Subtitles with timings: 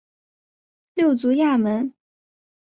[0.95, 1.93] 六足亚门。